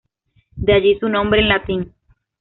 [0.55, 1.93] De allí su nombre en latín.